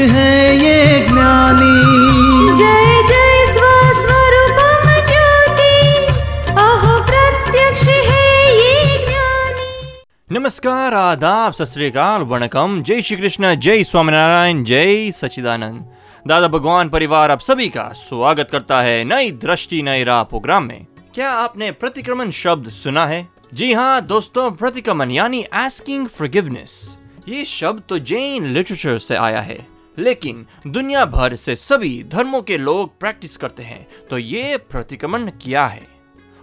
है 0.00 0.56
ये 0.56 1.06
ज्ञानी। 1.06 2.56
जय 2.56 3.02
जय 3.08 3.46
स्वस्वरूपम 3.46 4.90
ज्योति। 5.06 5.74
अहो 6.50 6.98
प्रत्यक्ष 7.02 7.82
है 7.82 8.56
ये 8.56 9.06
ज्ञानी। 9.06 10.38
नमस्कार 10.38 10.94
आदाब 10.94 11.52
सत 11.52 11.64
श्रीकाल 11.64 12.22
वणकम। 12.22 12.82
जय 12.82 13.02
श्री 13.02 13.16
कृष्ण 13.16 13.54
जय 13.56 13.84
स्वामीनारायण 13.84 14.62
जय 14.64 15.10
सच्चिदानंद। 15.10 15.84
दादा 16.26 16.48
भगवान 16.48 16.88
परिवार 16.88 17.30
आप 17.30 17.40
सभी 17.40 17.68
का 17.68 17.88
स्वागत 17.96 18.48
करता 18.52 18.80
है 18.82 19.02
नई 19.04 19.30
दृष्टि 19.42 19.82
नई 19.82 20.04
राह 20.04 20.22
प्रोग्राम 20.22 20.64
में। 20.64 20.86
क्या 21.14 21.30
आपने 21.30 21.70
प्रतिक्रमण 21.72 22.30
शब्द 22.30 22.70
सुना 22.70 23.06
है? 23.06 23.26
जी 23.54 23.72
हाँ 23.72 24.00
दोस्तों 24.02 24.50
प्रतिक्रमण 24.50 25.10
यानी 25.10 25.42
आस्किंग 25.54 26.06
फॉरगिवनेस 26.08 26.96
ये 27.28 27.44
शब्द 27.44 27.82
तो 27.88 27.98
जैन 27.98 28.46
लिटरेचर 28.46 28.98
से 28.98 29.16
आया 29.16 29.40
है। 29.40 29.58
लेकिन 29.98 30.44
दुनिया 30.66 31.04
भर 31.06 31.34
से 31.36 31.56
सभी 31.56 32.02
धर्मों 32.08 32.40
के 32.42 32.58
लोग 32.58 32.98
प्रैक्टिस 33.00 33.36
करते 33.36 33.62
हैं 33.62 33.86
तो 34.10 34.18
ये 34.18 34.56
प्रतिक्रमण 34.70 35.30
क्या 35.42 35.66
है। 35.66 35.86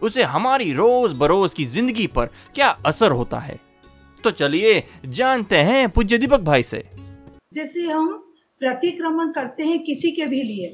उसे 0.01 0.23
हमारी 0.25 0.71
रोज 0.73 1.13
बरोज 1.17 1.53
की 1.53 1.65
ज़िंदगी 1.67 2.07
पर 2.07 2.29
क्या 2.55 2.69
असर 2.85 3.11
होता 3.11 3.39
है? 3.39 3.59
तो 4.23 4.31
चलिए 4.31 4.83
जानते 5.07 5.57
हैं 5.59 5.89
पूज्य 5.89 6.17
दीपक 6.17 6.39
भाई 6.41 6.63
से। 6.63 6.83
जैसे 7.51 7.81
हम 7.81 8.07
प्रतिक्रमण 8.61 9.31
करते 9.31 9.63
हैं 9.63 9.79
किसी 9.83 10.11
के 10.11 10.25
भी 10.25 10.41
लिए 10.43 10.69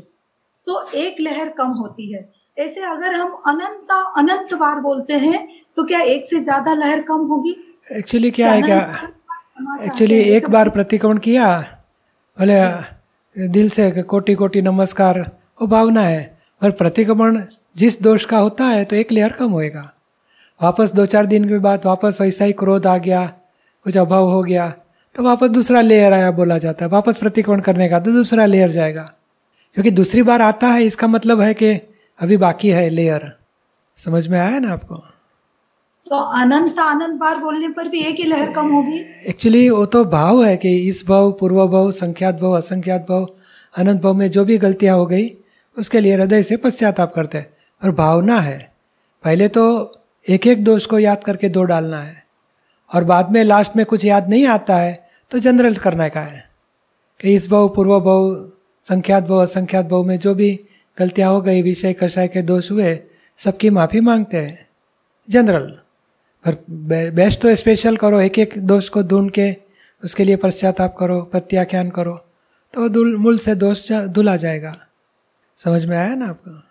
तो 0.68 0.82
एक 0.98 1.22
लहर 1.22 1.50
कम 1.50 1.72
होती 1.74 2.12
है। 2.14 2.30
ऐसे 2.58 2.82
अगर 2.84 3.14
हम 3.16 3.32
अनंत 3.48 3.92
अनंत 4.18 4.54
बार 4.54 4.80
बोलते 4.82 5.14
हैं 5.16 5.48
तो 5.78 5.84
क्या 5.84 6.00
एक 6.08 6.26
से 6.26 6.40
ज़्यादा 6.40 6.74
लहर 6.74 7.02
कम 7.04 7.26
होगी? 7.28 7.56
एक्चुअली 7.92 8.32
क्या 8.32 8.52
है 8.52 8.62
क्या? 8.62 8.80
एक्चुअली 9.82 10.20
एक 10.32 10.50
बार 10.50 10.70
प्रतिक्रमण 10.70 11.18
किया? 11.20 11.48
बोले 12.42 13.48
दिल 13.50 13.70
से 13.70 13.90
कोटि 14.04 14.34
कोटि 14.36 14.62
नमस्कार 14.62 15.20
वो 15.62 15.66
भावना 15.68 16.02
है 16.02 16.22
पर 16.62 16.72
प्रतिक्रमण 16.72 17.38
जिस 17.78 18.02
दोष 18.02 18.26
का 18.26 18.38
होता 18.38 18.66
है 18.66 18.86
तो 18.86 18.96
एक 18.96 19.12
लेयर 19.12 19.32
कम 19.32 19.52
होएगा 19.52 19.84
वापस 20.62 20.92
दो 20.92 21.06
चार 21.06 21.26
दिन 21.26 21.48
के 21.50 21.58
बाद 21.58 21.86
वापस 21.86 22.18
ऐसा 22.22 22.46
ही 22.46 22.54
क्रोध 22.54 22.88
आ 22.88 22.98
गया 22.98 23.22
कुछ 23.86 23.98
अभाव 23.98 24.30
हो 24.30 24.42
गया 24.44 24.70
तो 25.16 25.24
वापस 25.24 25.50
दूसरा 25.50 25.82
लेयर 25.82 26.14
आया 26.14 26.32
बोला 26.32 26.58
जाता 26.58 26.86
है 26.86 26.92
वापस 26.92 27.18
प्रतिक्रमण 27.18 27.62
करने 27.62 27.90
का 27.90 28.00
तो 28.00 28.12
दूसरा 28.12 28.46
लेयर 28.46 28.72
जाएगा 28.72 29.04
क्योंकि 29.76 29.92
दूसरी 29.92 30.22
बार 30.24 30.42
आता 30.42 30.68
है 30.68 30.84
इसका 30.84 31.08
मतलब 31.08 31.42
है 31.42 31.54
कि 31.54 31.74
अभी 32.20 32.38
बाकी 32.40 32.70
है 32.70 32.90
लेयर 32.90 33.32
समझ 33.98 34.28
में 34.28 34.40
आया 34.40 34.60
ना 34.60 34.74
आपको 34.74 35.04
तो 36.12 36.18
अनंत 36.36 36.80
आनंद 36.80 37.20
बार 37.20 37.38
बोलने 37.38 37.68
पर 37.68 37.88
भी 37.88 38.00
एक 38.00 38.16
ही 38.16 38.24
लहर 38.24 38.52
कम 38.54 38.68
होगी। 38.68 38.98
एक्चुअली 39.28 39.70
वो 39.70 39.86
तो 39.86 40.04
भाव 40.06 40.44
है 40.44 40.56
कि 40.58 40.76
इस 40.88 41.04
भाव, 41.08 41.32
पूर्व 41.32 41.68
भाव, 41.68 41.92
संख्यात 41.92 42.40
भाव, 42.40 42.52
असंख्यात 42.52 43.02
भाव, 43.10 43.28
अनंत 43.76 44.02
भाव 44.02 44.14
में 44.14 44.30
जो 44.32 44.44
भी 44.46 44.58
गलतियाँ 44.58 44.96
हो 44.98 45.06
गई, 45.06 45.30
उसके 45.78 46.00
लिए 46.00 46.16
हृदय 46.16 46.44
से 46.44 46.58
पश्चाताप 46.58 47.14
करते 47.14 47.38
हैं 47.38 47.48
और 47.82 47.92
भावना 47.96 48.40
है। 48.40 48.58
पहले 49.24 49.48
तो 49.48 49.64
एक 50.26 50.48
एक 50.48 50.64
दोष 50.64 50.86
को 50.86 51.00
याद 51.00 51.24
करके 51.24 51.50
दो 51.50 51.64
डालना 51.64 52.02
है 52.02 52.24
और 52.92 53.04
बाद 53.04 53.32
में 53.32 53.44
लास्ट 53.44 53.76
में 53.76 53.86
कुछ 53.86 54.06
याद 54.06 54.30
नहीं 54.30 54.46
आता 54.48 54.78
है 54.78 54.94
तो 55.32 55.40
जनरल 55.40 55.76
करने 55.76 56.10
का 56.10 56.22
है 56.22 56.44
कि 57.20 57.36
इस 57.36 57.50
भाव, 57.50 57.70
पूर्व 57.70 58.00
भाव, 58.00 58.52
संख्यात 58.84 59.28
भाव, 59.28 59.38
असंख्यात 59.40 59.86
भाव 59.86 60.04
में 60.04 60.18
जो 60.18 60.34
भी 60.36 60.52
गलतियाँ 60.98 61.32
हो 61.32 61.40
गई 61.42 61.62
विषय 61.62 61.94
कषाय 61.94 62.28
के 62.28 62.42
दोष 62.42 62.72
हुए, 62.72 63.00
सबकी 63.40 63.70
माफ़ी 63.70 64.00
मांगते 64.02 64.38
हैं। 64.38 64.68
जनरल 65.28 65.72
पर 66.46 67.12
बेस्ट 67.12 67.42
तो 67.42 67.56
स्पेशल 67.56 67.98
करो 67.98 68.20
एक 68.20 68.40
एक 68.40 68.58
दोष 68.58 68.90
को 68.90 69.04
ढूंढ 69.04 69.30
के 69.32 69.52
उसके 70.04 70.24
लिए 70.24 70.36
पश्चाताप 70.36 70.96
करो 71.00 71.22
प्रत्याख्यान 71.22 71.90
करो 71.90 72.14
तो 72.74 72.88
दुल 72.90 73.16
मूल 73.18 73.38
से 73.38 73.56
दोष 73.56 73.92
धुला 73.92 74.36
जाएगा। 74.36 74.76
समझ 75.58 75.86
में 75.86 75.98
आया 75.98 76.16
ना 76.16 76.28
आपको? 76.28 76.62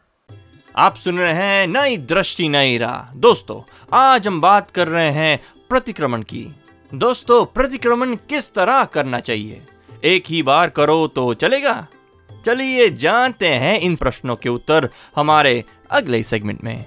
आप 0.76 0.94
सुन 0.94 1.18
रहे 1.18 1.32
हैं 1.32 1.66
नई 1.66 1.96
दृष्टि 1.96 2.48
नई 2.48 2.78
राह। 2.78 3.14
दोस्तों 3.16 3.60
आज 3.92 4.26
हम 4.26 4.40
बात 4.40 4.70
कर 4.70 4.88
रहे 4.88 5.10
हैं 5.10 5.40
प्रतिक्रमण 5.68 6.22
की। 6.22 6.46
दोस्तों 6.92 7.44
प्रतिक्रमण 7.44 8.14
किस 8.28 8.52
तरह 8.54 8.84
करना 8.84 9.20
चाहिए? 9.20 9.60
एक 10.04 10.24
ही 10.28 10.42
बार 10.42 10.70
करो 10.70 11.06
तो 11.06 11.32
चलेगा? 11.34 11.86
चलिए 12.30 12.88
जानते 12.90 13.48
हैं 13.48 13.78
इन 13.80 13.96
प्रश्नों 13.96 14.36
के 14.36 14.48
उत्तर 14.48 14.88
हमारे 15.16 15.64
अगले 15.90 16.22
सेगमेंट 16.22 16.64
में। 16.64 16.84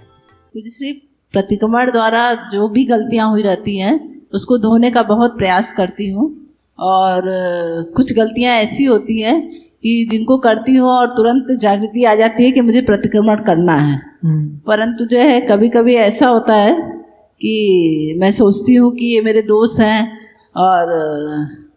प्रतिक्रमण 1.34 1.92
द्वारा 1.92 2.34
जो 2.52 2.68
भी 2.68 2.84
गलतियाँ 2.86 3.30
हुई 3.30 3.42
रहती 3.42 3.78
हैं 3.78 4.00
उसको 4.34 4.58
धोने 4.58 4.92
का 4.92 5.04
बहुत 5.04 5.38
प्रयास 5.38 5.74
करती 5.74 6.10
हूँ। 6.10 6.34
और 6.80 7.24
कुछ 7.96 8.14
गलतियाँ 8.14 8.56
ऐसी 8.56 8.84
होती 8.84 9.20
हैं 9.20 9.42
कि 9.84 10.08
जिनको 10.12 10.38
करती 10.38 10.76
हूँ 10.76 10.90
और 10.90 11.08
तुरंत 11.08 11.52
जागृति 11.62 12.04
आ 12.04 12.14
जाती 12.16 12.44
है 12.44 12.52
कि 12.52 12.62
मुझे 12.62 12.82
प्रतिक्रमण 12.82 13.44
करना 13.44 13.74
है। 13.74 13.98
परंतु 14.68 15.06
जो 15.06 15.18
है 15.20 15.40
कभी 15.42 15.70
कभी 15.70 15.96
ऐसा 15.98 16.28
होता 16.28 16.56
है 16.56 16.74
कि 17.42 18.16
मैं 18.20 18.32
सोचती 18.32 18.76
हूँ 18.76 18.92
कि 18.96 19.06
ये 19.06 19.22
मेरे 19.22 19.42
दोस्त 19.42 19.80
हैं 19.82 20.02
और 20.56 20.94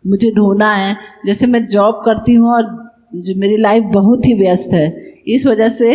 मुझे 0.07 0.31
धोना 0.31 0.71
है। 0.73 0.97
जैसे 1.27 1.47
मैं 1.47 1.65
जॉब 1.67 2.03
करती 2.07 2.35
हूँ 2.35 2.51
और 2.53 2.75
जो 3.17 3.35
मेरी 3.41 3.57
लाइफ 3.57 3.85
बहुत 3.93 4.27
ही 4.27 4.35
व्यस्त 4.35 4.73
है 4.73 4.87
इस 5.29 5.47
वजह 5.47 5.69
से 5.69 5.95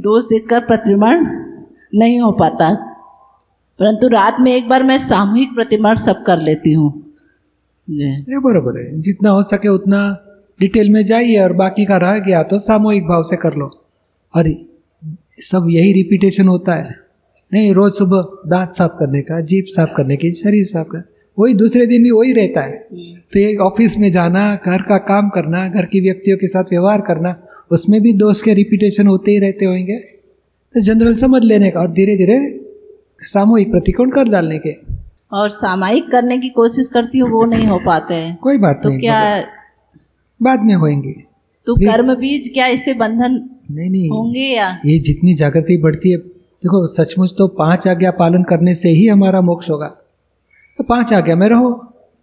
दोस्त 0.00 0.28
देखकर 0.28 0.60
प्रतिक्रमण 0.60 1.26
नहीं 1.94 2.20
हो 2.20 2.30
पाता। 2.32 2.70
परंतु 3.78 4.08
रात 4.08 4.36
में 4.40 4.54
एक 4.54 4.68
बार 4.68 4.82
मैं 4.82 4.98
सामूहिक 4.98 5.54
प्रतिमार 5.54 5.96
सब 5.96 6.22
कर 6.22 6.40
लेती 6.40 6.72
हूँ। 6.72 6.90
ये 7.88 8.38
बराबर 8.38 8.78
है। 8.80 9.00
जितना 9.00 9.30
हो 9.30 9.42
सके 9.42 9.68
उतना 9.68 10.00
डिटेल 10.60 10.90
में 10.90 11.02
जाइए 11.04 11.38
और 11.40 11.52
बाकी 11.52 11.84
का 11.84 11.96
रह 11.96 12.18
गया 12.18 12.42
तो 12.42 12.58
सामूहिक 12.58 13.04
भाव 13.04 13.22
से 13.22 13.36
कर 13.36 13.54
लो। 13.54 13.70
और 14.34 14.52
सब 15.42 15.66
यही 15.70 15.92
रिपीटेशन 15.92 16.48
होता 16.48 16.74
है। 16.74 16.94
नहीं 17.52 17.72
रोज 17.74 17.92
सुबह 17.92 18.48
दांत 18.50 18.72
साफ़ 18.72 18.92
करने 18.92 19.20
का 19.22 19.40
जीप 19.40 19.64
साफ़ 19.68 19.90
करने 19.96 20.16
की 20.16 20.32
शरीर 20.32 20.64
साफ़ 20.64 20.88
कर 20.88 21.02
वही 21.38 21.54
दूसरे 21.54 21.86
दिन 21.86 22.02
भी 22.02 22.10
वही 22.10 22.32
रहता 22.32 22.60
है। 22.60 22.76
तो 23.32 23.38
ये 23.38 23.56
ऑफ़िस 23.56 23.98
में 23.98 24.10
जाना 24.10 24.42
घर 24.66 24.82
का 24.82 24.98
काम 25.04 25.28
करना 25.28 25.66
घर 25.68 25.86
की 25.86 26.00
व्यक्तियों 26.00 26.36
के 26.36 26.46
साथ 26.46 26.64
व्यवहार 26.64 27.00
करना 27.00 27.34
उसमें 27.70 28.00
भी 28.02 28.12
दोष 28.12 28.42
के 28.42 28.54
रिपीटेशन 28.54 29.06
होते 29.06 29.30
ही 29.30 29.38
रहते 29.38 29.64
होंगे। 29.64 29.96
तो 30.74 30.80
जनरल 30.80 31.14
समझ 31.16 31.42
लेने 31.44 31.70
का 31.70 31.80
और 31.80 31.90
धीरे 31.90 32.16
धीरे 32.16 32.38
सामूहिक 33.24 33.70
प्रतिकोण 33.70 34.10
कर 34.10 34.28
डालने 34.28 34.58
के। 34.58 34.74
और 35.32 35.50
सामायिक 35.50 36.10
करने 36.10 36.36
की 36.38 36.48
कोशिश 36.48 36.88
करती 36.88 37.18
हूँ 37.18 37.30
वो 37.30 37.44
नहीं 37.44 37.66
हो 37.66 37.78
पाते 37.86 38.14
हैं। 38.14 38.36
कोई 38.36 38.58
बात 38.58 38.80
तो 38.82 38.88
नहीं 38.88 38.98
क्या 38.98 39.44
बाद 40.40 40.64
में 40.64 40.74
होंगे। 40.74 41.12
तो 41.66 41.74
कर्म 41.76 42.14
बीज 42.14 42.48
क्या 42.54 42.66
इससे 42.66 42.94
बंधन 42.94 43.32
नहीं 43.70 43.90
नहीं। 43.90 44.08
होंगे 44.10 44.46
या? 44.46 44.68
ये 44.86 44.98
जितनी 44.98 45.34
जागृति 45.34 45.76
बढ़ती 45.76 46.10
है 46.10 46.16
देखो 46.16 46.86
सचमुच 46.86 47.34
तो 47.38 47.46
पाँच 47.58 47.86
आज्ञा 47.88 48.10
पालन 48.10 48.42
करने 48.42 48.74
से 48.74 48.88
ही 48.88 49.06
हमारा 49.06 49.40
मोक्ष 49.40 49.70
होगा। 49.70 49.86
तो 50.76 50.84
पाँच 50.84 51.12
आज्ञा 51.12 51.36
में 51.36 51.48
रहो 51.48 51.70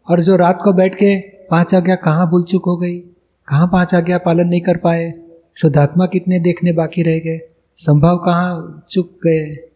और 0.07 0.21
जो 0.21 0.35
रात 0.35 0.61
को 0.63 0.73
बैठ 0.73 0.95
के 0.95 1.15
पाँच 1.49 1.73
आज्ञा 1.75 1.95
कहाँ 1.95 2.29
भूल 2.29 2.43
चुक 2.43 2.65
हो 2.65 2.75
गई 2.77 2.97
कहाँ 3.47 3.67
पाँच 3.67 3.95
आज्ञा 3.95 4.17
पालन 4.17 4.47
नहीं 4.47 4.61
कर 4.61 4.77
पाए 4.77 5.11
शुद्धात्मा 5.57 6.05
कितने 6.05 6.39
देखने 6.39 6.71
बाकी 6.73 7.03
रह 7.03 7.17
गए 7.19 7.39
संभव 7.77 8.17
कहाँ 8.17 8.85
चुक 8.89 9.15
गए। 9.23 9.69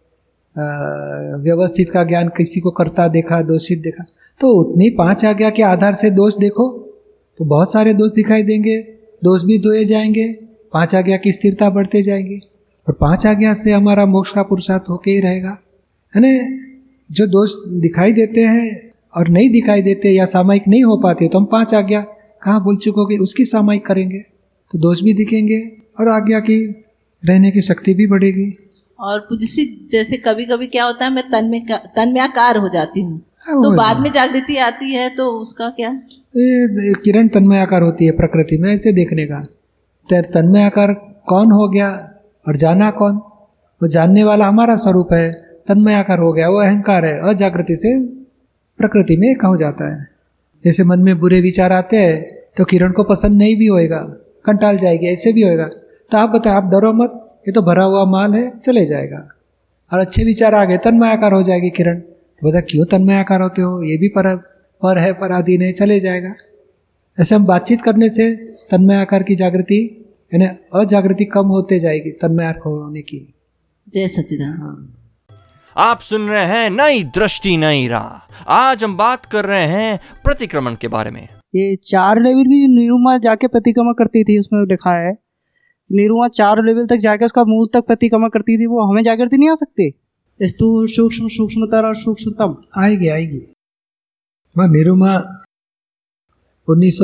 व्यवस्थित 0.55 1.89
का 1.89 2.03
ज्ञान 2.03 2.27
किसी 2.37 2.59
को 2.61 2.71
करता 2.71 3.07
देखा, 3.07 3.41
दोषित 3.41 3.81
देखा 3.81 4.03
तो 4.41 4.49
उतनी 4.53 4.89
पाँच 4.89 5.25
आज्ञा 5.25 5.49
के 5.49 5.63
आधार 5.63 5.93
से 5.95 6.09
दोष 6.11 6.35
देखो 6.37 6.67
तो 7.37 7.45
बहुत 7.45 7.71
सारे 7.73 7.93
दोष 7.93 8.11
दिखाई 8.11 8.43
देंगे, 8.43 8.77
दोष 9.21 9.43
भी 9.43 9.57
धोए 9.59 9.83
जाएँगे, 9.85 10.27
पाँच 10.73 10.95
आज्ञा 10.95 11.17
की 11.17 11.31
स्थिरता 11.31 11.69
बढ़ते 11.69 12.01
जाएगी, 12.03 12.39
और 12.87 12.93
पाँच 12.93 13.25
आज्ञा 13.27 13.53
से 13.53 13.71
हमारा 13.71 14.05
मोक्ष 14.05 14.31
का 14.31 14.43
पुरुषार्थ 14.43 14.89
होके 14.89 15.11
ही 15.11 15.19
रहेगा। 15.19 15.57
है 16.13 16.21
ना 16.21 16.57
जो 17.09 17.27
दोष 17.27 17.55
दिखाई 17.81 18.13
देते 18.13 18.41
हैं 18.41 18.91
और 19.17 19.27
नहीं 19.27 19.49
दिखाई 19.49 19.81
देते 19.81 20.09
या 20.09 20.25
सामायिक 20.25 20.67
नहीं 20.67 20.83
हो 20.83 20.97
पाते 20.97 21.27
तो 21.27 21.39
हम 21.39 21.45
पाँच 21.45 21.73
आज्ञा 21.75 22.01
कहाँ 22.43 22.63
भूल 22.63 22.77
चुकोगे, 22.77 23.17
उसकी 23.17 23.45
सामायिक 23.45 23.85
करेंगे 23.85 24.19
तो 24.71 24.79
दोष 24.79 25.01
भी 25.01 25.13
दिखेंगे 25.13 25.59
और 25.99 26.09
आज्ञा 26.09 26.39
की 26.39 26.59
रहने 27.23 27.51
की 27.51 27.61
शक्ति 27.61 27.93
भी 27.93 28.07
बढ़ेगी। 28.07 28.45
और 28.99 29.19
पूजश्री 29.19 29.65
जैसे 29.91 30.17
कभी 30.17 30.45
कभी 30.45 30.67
क्या 30.67 30.85
होता 30.85 31.05
है 31.05 31.11
मैं 31.11 31.23
तन 31.29 31.45
में 31.45 31.65
तन्मयाकार 31.67 32.57
हो 32.57 32.69
जाती 32.69 33.01
हूँ। 33.01 33.21
हाँ, 33.39 33.61
तो 33.61 33.71
बाद 33.71 33.99
में 33.99 34.11
जागृति 34.11 34.57
आती 34.59 34.91
है 34.91 35.09
तो 35.15 35.25
उसका 35.31 35.69
क्या? 35.71 35.89
किरण 37.03 37.27
तन्मय 37.27 37.59
आकार 37.59 37.81
होती 37.81 38.05
है 38.05 38.11
प्रकृति 38.13 38.57
में 38.57 38.71
ऐसे 38.73 38.91
देखने 38.93 39.25
का। 39.25 39.39
तर 40.07 40.25
तन्मय 40.33 40.63
आकार 40.63 40.93
कौन 41.27 41.51
हो 41.51 41.67
गया 41.69 41.89
और 42.45 42.55
जाना 42.55 42.89
कौन? 42.91 43.15
वो 43.81 43.87
जानने 43.87 44.23
वाला 44.23 44.45
हमारा 44.45 44.75
स्वरूप 44.77 45.13
है 45.13 45.31
तन्मय 45.67 45.93
आकार 45.93 46.19
हो 46.19 46.31
गया 46.33 46.49
वो 46.49 46.59
अहंकार 46.59 47.05
है 47.05 47.17
अजागृति 47.29 47.75
से 47.75 47.99
प्रकृति 48.79 49.17
में 49.17 49.27
एक 49.29 49.45
हो 49.45 49.55
जाता 49.57 49.93
है। 49.93 50.07
जैसे 50.65 50.83
मन 50.83 50.99
में 50.99 51.19
बुरे 51.19 51.41
विचार 51.41 51.71
आते 51.73 51.97
हैं 51.97 52.21
तो 52.57 52.65
किरण 52.65 52.91
को 52.91 53.03
पसंद 53.03 53.37
नहीं 53.37 53.55
भी 53.57 53.67
होएगा 53.67 53.99
कंटाल 54.45 54.77
जाएगी 54.77 55.07
ऐसे 55.07 55.33
भी 55.33 55.41
होएगा। 55.41 55.67
तो 56.11 56.17
आप 56.17 56.29
बताए 56.29 56.53
आप 56.53 56.69
डरो 56.71 56.93
मत 56.93 57.19
ये 57.45 57.51
तो 57.51 57.61
भरा 57.61 57.83
हुआ 57.83 58.05
माल 58.05 58.33
है 58.33 58.59
चले 58.59 58.85
जाएगा। 58.85 59.27
और 59.91 59.99
अच्छे 59.99 60.23
विचार 60.23 60.55
आ 60.55 60.65
गए 60.65 60.77
तन्मय 60.77 61.11
आकार 61.11 61.33
हो 61.33 61.43
जाएगी 61.43 61.69
किरण। 61.69 61.97
तो 61.97 62.49
बता 62.49 62.61
क्यों 62.61 62.85
तन्मयाकार 62.85 63.41
होते 63.41 63.61
हो? 63.61 63.81
ये 63.83 63.97
भी 63.97 64.07
पर 64.07 64.35
पर 64.81 64.97
है 64.97 65.13
पर 65.13 65.31
आदि 65.31 65.57
नहीं 65.57 65.73
चले 65.73 65.99
जाएगा। 65.99 66.33
ऐसे 67.17 67.35
हम 67.35 67.45
बातचीत 67.45 67.81
करने 67.81 68.09
से 68.09 68.31
तन्मयाकार 68.71 69.23
की 69.23 69.35
जागृति 69.35 70.05
यानी 70.33 70.45
अजागृति 70.75 71.25
कम 71.25 71.47
होते 71.47 71.79
जाएगी 71.79 72.11
तन्मयाकार 72.11 72.71
होने 72.71 73.01
की। 73.01 73.33
जय 73.89 74.07
सच्चिदानंद। 74.07 74.59
हाँ। 74.59 75.89
आप 75.89 75.99
सुन 75.99 76.27
रहे 76.27 76.45
हैं 76.45 76.69
नई 76.69 77.03
दृष्टि 77.03 77.57
नई 77.57 77.87
राह। 77.87 78.51
आज 78.53 78.83
हम 78.83 78.97
बात 78.97 79.25
कर 79.25 79.45
रहे 79.45 79.65
हैं 79.65 79.99
प्रतिक्रमण 80.23 80.75
के 80.75 80.87
बारे 80.87 81.11
में। 81.11 81.27
ये 81.55 81.75
चार 81.75 82.21
लेवल 82.21 82.43
की 82.43 82.67
निरुमा 82.67 83.17
जाके 83.17 83.47
प्रतिक्रमण 83.47 83.93
करती 83.93 84.23
थी 84.23 84.39
उसमें 84.39 84.61
लिखा 84.61 85.07
है 85.07 85.22
निरुमा 85.91 86.27
चार 86.27 86.63
लेवल 86.65 86.85
तक 86.87 86.95
जाके 86.95 87.25
उसका 87.25 87.43
मूल 87.43 87.67
तक 87.73 87.85
प्रतिक्रमण 87.87 88.27
करती 88.27 88.57
थी 88.57 88.65
वो 88.65 88.91
हमें 88.91 89.03
जागृति 89.03 89.37
नहीं 89.37 89.49
आ 89.49 89.55
सकती। 89.55 89.91
स्तु 90.41 90.87
सूक्ष्म 90.87 91.27
सूक्ष्मतर 91.27 91.85
और 91.85 91.95
सूक्ष्मतम। 91.95 92.55
आएगी 92.77 93.07
आएगी। 93.07 93.41
माँ 94.57 94.67
निरुमा 94.67 95.15
उन्नीस 96.67 96.99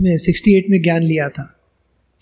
में 0.00 0.16
68 0.16 0.70
में 0.70 0.82
ज्ञान 0.82 1.02
लिया 1.02 1.28
था। 1.28 1.54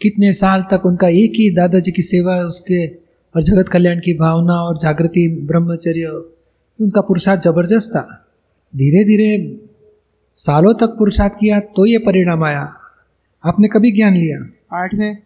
कितने 0.01 0.33
साल 0.33 0.63
तक 0.63 0.87
उनका 0.87 1.09
एक 1.09 1.33
ही 1.35 1.51
दादाजी 1.51 1.93
की 1.93 2.03
सेवा 2.03 2.37
उसके 2.37 2.87
और 3.35 3.43
जगत 3.43 3.69
कल्याण 3.69 3.99
की 3.99 4.15
भावना 4.15 4.53
और 4.53 4.79
जागृति 4.79 5.29
ब्रह्मचर्य 5.43 6.07
उनका 6.83 7.01
पुरुषार्थ 7.01 7.41
ज़बरदस्त 7.41 7.91
था। 7.91 8.07
धीरे 8.77 9.05
धीरे 9.05 9.31
सालों 10.37 10.75
तक 10.75 10.87
पुरुषार्थ 10.87 11.33
किया 11.33 11.61
तो 11.61 11.87
ये 11.87 11.99
परिणाम 11.99 12.45
आया। 12.45 12.73
आपने 13.45 13.69
कभी 13.69 13.91
ज्ञान 13.93 14.15
लिया? 14.15 14.39
आठ 14.71 14.95
में? 14.95 15.17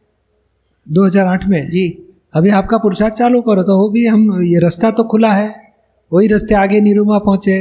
2008 0.87 1.45
में? 1.49 1.71
जी। 1.71 1.89
अभी 2.35 2.51
आपका 2.51 2.79
पुरुषार्थ 2.79 3.15
चालू 3.15 3.41
करो 3.43 3.63
तो 3.63 3.77
वो 3.79 3.89
भी 3.91 4.05
हम 4.07 4.43
ये 4.43 4.59
रास्ता 4.61 4.91
तो 4.91 5.05
खुला 5.05 5.33
है। 5.33 5.49
वही 6.13 6.29
रास्ते 6.29 6.55
आगे 6.55 6.81
निरुमा 6.81 7.19
पहुँचे। 7.21 7.57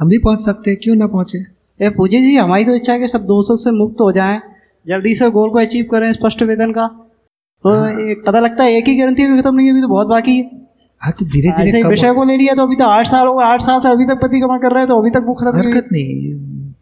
हम 0.00 0.08
भी 0.08 0.18
पहुँच 0.18 0.40
सकते 0.40 0.74
क्यों 0.76 0.96
ना 0.96 1.06
पहुँचे? 1.08 1.38
ये 1.80 1.90
पूजे 1.90 2.18
जी 2.18 2.34
हमारी 2.36 2.64
तो 2.64 2.74
इच्छा 2.74 2.92
है 2.92 2.98
कि 3.00 3.08
सब 3.08 3.24
दोषों 3.26 3.56
से 3.56 3.70
मुक्त 3.72 4.00
हो 4.00 4.10
जाएँ। 4.12 4.40
जल्दी 4.86 5.14
से 5.14 5.30
गोल 5.30 5.50
को 5.50 5.58
अचीव 5.58 5.86
करें 5.90 6.12
स्पष्ट 6.12 6.42
वेदन 6.42 6.72
का। 6.72 6.86
तो 7.62 7.70
पता 8.26 8.40
लगता 8.40 8.64
है 8.64 8.76
एक 8.76 8.88
ही 8.88 8.96
गारंटी 8.96 9.24
अभी 9.24 9.40
खत्म 9.40 9.54
नहीं 9.56 9.70
अभी 9.70 9.80
तो 9.80 9.88
बहुत 9.88 10.06
बाकी 10.08 10.36
है। 10.36 10.50
हाँ 11.02 11.12
तो 11.12 11.26
धीरे 11.26 11.50
धीरे 11.52 11.82
विषय 11.82 12.12
को 12.14 12.24
ले 12.24 12.36
लिया 12.36 12.54
तो 12.54 12.62
अभी 12.62 12.76
तो 12.76 12.84
आठ 12.86 13.06
साल 13.06 13.26
हो 13.26 13.34
गए 13.34 13.44
आठ 13.44 13.62
साल 13.62 13.80
से 13.80 13.88
अभी 13.88 14.04
तक 14.06 14.20
प्रतिक्रमण 14.20 14.58
कर 14.58 14.72
रहे 14.72 14.80
हैं 14.80 14.88
तो 14.88 14.98
अभी 14.98 15.10
तक 15.10 15.24
वो 15.26 15.34
खत्म 15.34 15.58
नहीं 15.58 15.64
हरकत 15.64 15.88
नहीं। 15.92 16.34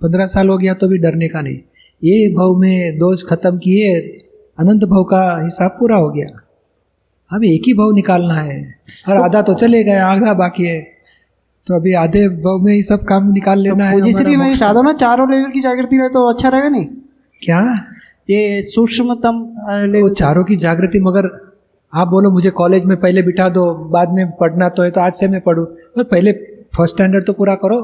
पंद्रह 0.03 0.26
साल 0.29 0.49
हो 0.49 0.56
गया 0.58 0.75
तो 0.75 0.88
भी 0.88 0.99
डरने 0.99 1.29
का 1.29 1.41
नहीं। 1.41 1.58
ये 2.03 2.29
भाव 2.35 2.55
में 2.56 2.99
दोष 2.99 3.23
खत्म 3.25 3.58
किए 3.58 3.99
अनंत 4.61 4.85
भाव 4.85 5.05
का 5.05 5.21
हिसाब 5.43 5.71
पूरा 5.71 5.97
हो 5.97 6.09
गया। 6.11 6.27
अब 7.31 7.45
एक 7.45 7.67
ही 7.67 7.73
भाव 7.75 7.93
निकालना 7.95 8.35
है। 8.35 8.57
और 9.09 9.17
आधा 9.17 9.43
तो 9.43 9.55
चले 9.55 9.83
गए 9.85 9.99
आधा 10.05 10.33
बाकी 10.35 10.65
है। 10.67 10.81
तो 11.67 11.75
अभी 11.77 11.93
आधे 11.95 12.29
भाव 12.39 12.59
में 12.59 12.73
ही 12.73 12.83
सब 12.83 13.03
काम 13.09 13.31
निकाल 13.33 13.59
लेना 13.59 13.91
तो 13.93 14.19
है 14.19 14.37
मैं। 14.37 14.55
चाहता 14.57 14.83
ना 14.83 14.93
चारों 14.95 15.31
लेवल 15.31 15.51
की 15.51 15.61
जागृति 15.61 15.97
रहे 15.97 16.09
तो 16.09 16.29
अच्छा 16.33 16.49
रहेगा 16.49 16.69
नहीं? 16.69 16.87
क्या? 17.43 17.61
ये 18.31 18.62
सूक्ष्मतम 18.62 19.39
वो 19.95 20.09
चारों 20.15 20.45
की 20.45 20.57
जागृति 20.57 21.01
मगर 21.01 21.29
आप 21.93 22.09
बोलो 22.09 22.31
मुझे 22.31 22.51
कॉलेज 22.53 22.85
में 22.85 22.97
पहले 23.01 23.23
बिठा 23.23 23.49
दो 23.49 23.63
बाद 23.93 24.13
में 24.13 24.31
पढ़ना 24.31 24.69
तो 24.69 24.83
है 24.83 24.91
तो 24.91 25.01
आज 25.01 25.13
से 25.13 25.29
मैं 25.29 25.41
पढ़ूँ। 25.41 25.65
पर 25.97 26.03
पहले 26.05 26.33
फ़र्स्ट 26.77 26.95
स्टैंडर्ड 26.95 27.27
तो 27.27 27.33
पूरा 27.33 27.55
करो। 27.55 27.79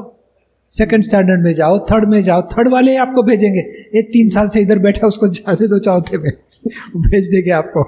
सेकंड 0.71 1.03
स्टैंडर्ड 1.03 1.43
में 1.43 1.51
जाओ 1.53 1.79
थर्ड 1.85 2.09
में 2.09 2.21
जाओ 2.21 2.41
थर्ड 2.51 2.71
वाले 2.71 2.95
आपको 2.97 3.23
भेजेंगे। 3.23 3.59
ये 3.95 4.01
तीन 4.11 4.29
साल 4.29 4.47
से 4.47 4.61
इधर 4.61 4.79
बैठा 4.79 5.07
उसको 5.07 5.27
जाते 5.29 5.67
दो 5.67 5.79
चौथे 5.79 6.17
में। 6.17 6.31
भेज 6.97 7.29
देंगे 7.29 7.51
आपको। 7.51 7.83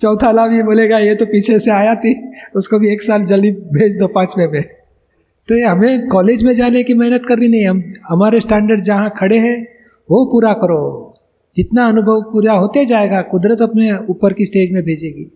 चौथा 0.00 0.30
लाभ 0.32 0.52
ये 0.52 0.62
बोलेगा, 0.62 0.98
ये 0.98 1.14
तो 1.14 1.26
पीछे 1.26 1.58
से 1.58 1.70
आया 1.70 1.94
थी, 1.94 2.14
उसको 2.56 2.78
भी 2.78 2.92
एक 2.92 3.02
साल 3.02 3.24
जल्दी 3.24 3.50
भेज 3.50 3.96
दो 3.98 4.06
पाँचवें 4.08 4.46
में 4.48 4.62
तो 5.48 5.54
ये 5.54 5.64
हमें 5.64 6.08
कॉलेज 6.08 6.42
में 6.42 6.54
जाने 6.54 6.82
की 6.82 6.94
मेहनत 6.94 7.24
करनी 7.26 7.48
नहीं, 7.48 7.66
हम, 7.66 7.82
हमारे 8.08 8.40
स्टैंडर्ड 8.40 8.80
जहाँ 8.80 9.12
खड़े 9.16 9.38
हैं, 9.38 9.62
वो 10.08 10.24
पूरा 10.24 10.52
करो। 10.54 11.14
जितना 11.56 11.86
अनुभव 11.86 12.20
पूरा 12.22 12.52
होते 12.52 12.84
जाएगा, 12.86 13.20
कुदरत 13.22 13.62
अपने 13.62 13.92
ऊपर 14.10 14.32
की 14.32 14.44
स्टेज 14.46 14.72
में 14.72 14.82
भेजेगी। 14.84 15.26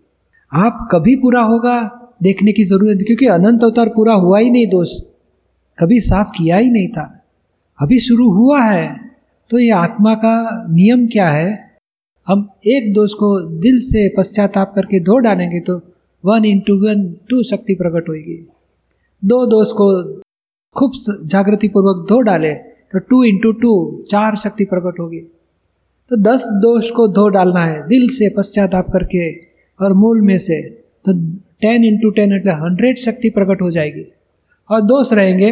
आप 0.51 0.87
कभी 0.91 1.15
पूरा 1.15 1.41
होगा, 1.41 1.79
देखने 2.23 2.51
की 2.51 2.63
ज़रूरत, 2.63 3.03
क्योंकि 3.07 3.27
अनंत 3.27 3.63
अवतार 3.63 3.89
पूरा 3.89 4.13
हुआ 4.15 4.39
ही 4.39 4.49
नहीं 4.49 4.67
दोस्त 4.67 5.13
कभी 5.79 5.99
साफ़ 6.01 6.27
किया 6.37 6.57
ही 6.57 6.69
नहीं 6.69 6.87
था। 6.87 7.13
अभी 7.79 7.99
शुरू 7.99 8.29
हुआ 8.31 8.61
है 8.61 8.89
तो 9.49 9.59
ये 9.59 9.69
आत्मा 9.71 10.13
का 10.15 10.65
नियम 10.69 11.07
क्या 11.07 11.27
है? 11.29 11.66
हम 12.27 12.47
एक 12.67 12.93
दोष 12.93 13.13
को 13.13 13.27
दिल 13.59 13.79
से 13.81 14.07
पश्चाताप 14.17 14.71
करके 14.75 14.99
धो 14.99 15.17
डालेंगे 15.19 15.59
तो 15.59 15.75
वन 16.23 16.45
इंटू 16.45 16.75
वन 16.77 17.03
टू 17.29 17.41
शक्ति 17.43 17.75
प्रकट 17.75 18.09
होगी 18.09 18.37
दो 19.23 19.45
दोष 19.45 19.71
को 19.71 19.87
खूब 20.75 20.91
जागृतिपूर्वक 21.25 22.05
धो 22.09 22.19
डाले 22.21 22.53
तो 22.93 22.99
टू 23.09 23.23
इंटू 23.23 23.51
टू 23.61 23.71
चार 24.09 24.35
शक्ति 24.35 24.65
प्रकट 24.65 24.99
होगी। 24.99 25.19
तो 26.09 26.15
दस 26.17 26.45
दोष 26.61 26.89
को 26.91 27.07
धो 27.07 27.27
डालना 27.29 27.63
है, 27.65 27.87
दिल 27.87 28.07
से 28.09 28.29
पश्चाताप 28.29 28.87
करके 28.93 29.31
और 29.79 29.93
मूल 29.93 30.21
में 30.21 30.37
से 30.37 30.61
तो 31.05 31.13
ten 31.61 31.83
into 31.83 32.09
ten 32.09 32.33
at 32.33 32.47
hundred 32.61 32.97
शक्ति 32.97 33.29
प्रकट 33.29 33.61
हो 33.61 33.71
जाएगी। 33.71 34.05
और 34.69 34.81
दोष 34.83 35.11
रहेंगे 35.13 35.49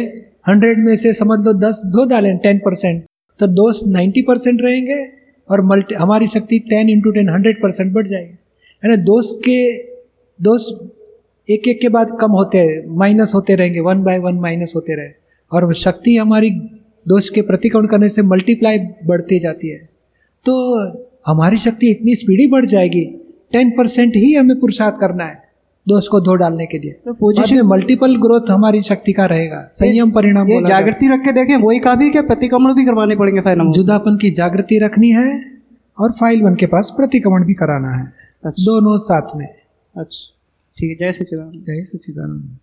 हंड्रेड 0.48 0.84
में 0.84 0.94
से 0.96 1.12
समझ 1.14 1.38
लो 1.46 1.52
दस 1.58 1.82
धो 1.94 2.04
डालें 2.04 2.36
टेन 2.38 2.58
परसेंट 2.64 3.04
तो 3.38 3.46
दोष 3.46 3.80
नाइन्टी 3.88 4.22
परसेंट 4.22 4.60
रहेंगे 4.62 5.04
और 5.50 5.62
मल्टी 5.62 5.94
हमारी 5.94 6.26
शक्ति 6.26 6.58
ten 6.58 6.88
into 6.88 7.10
ten 7.10 7.28
hundred 7.28 7.56
percent 7.56 7.92
बढ़ 7.92 8.06
जाएगी। 8.06 8.32
यानी 8.84 8.96
दोष 8.96 9.32
के 9.32 9.82
दोष 10.42 10.72
एक 11.50 11.68
एक 11.68 11.80
के 11.80 11.88
बाद 11.88 12.18
कम 12.20 12.30
होते 12.30 12.86
माइनस 12.86 13.34
होते 13.34 13.54
रहेंगे 13.54 13.80
वन 13.80 14.02
बाय 14.02 14.18
वन 14.18 14.34
माइनस 14.34 14.72
होते 14.76 14.96
रहे। 14.96 15.08
और 15.52 15.74
शक्ति 15.74 16.16
हमारी 16.16 16.50
दोष 17.08 17.30
के 17.30 17.42
प्रतिक्रमण 17.42 17.86
करने 17.86 18.08
से 18.08 18.22
मल्टीप्लाई 18.22 18.78
बढ़ती 18.78 19.38
जाती 19.38 19.68
है। 19.68 19.78
तो 20.44 20.82
हमारी 21.26 21.56
शक्ति 21.56 21.90
इतनी 21.90 22.14
स्पीडी 22.14 22.46
बढ़ 22.46 22.66
जाएगी 22.66 23.04
टेन 23.52 23.70
परसेंट 23.70 24.16
ही 24.16 24.34
हमें 24.34 24.60
पुरुषार्थ 24.60 24.94
करना 25.00 25.24
है। 25.24 25.45
दोष 25.86 26.06
को 26.08 26.20
धो 26.20 26.34
डालने 26.34 26.66
के 26.66 26.78
लिए। 26.78 26.92
तो 27.06 27.32
में 27.52 27.62
मल्टीपल 27.64 28.16
ग्रोथ 28.16 28.50
हमारी 28.50 28.80
शक्ति 28.82 29.12
का 29.12 29.26
रहेगा। 29.26 29.60
संयम 29.72 30.10
परिणाम 30.10 30.48
ये 30.48 30.54
है। 30.54 30.64
जागृति 30.64 31.08
रख 31.08 31.24
के 31.24 31.32
देखें 31.32 31.56
वही 31.56 31.78
का 31.78 31.94
भी 31.94 32.10
क्या 32.10 32.22
प्रतिक्रमण 32.24 32.74
भी 32.74 32.84
करवाने 32.84 33.16
पड़ेंगे 33.16 33.40
फाइनल 33.40 33.72
जुदापन 33.72 34.16
की 34.16 34.30
जागृति 34.32 34.78
रखनी 34.78 35.10
है 35.10 35.28
और 35.98 36.12
फ़ाइल 36.12 36.42
वन 36.42 36.54
के 36.54 36.66
पास 36.66 36.92
प्रतिक्रमण 36.96 37.44
भी 37.44 37.54
कराना 37.54 37.96
है। 37.96 38.04
अच्छा। 38.44 38.64
दोनों 38.64 38.96
साथ 39.00 39.36
में। 39.36 39.46
अच्छा। 39.46 40.32
ठीक 40.76 40.90
है 40.90 40.96
जय 40.96 41.12
सचिदानंद 41.12 41.64
जय 41.66 41.82
सच्चिदानंद। 41.84 42.58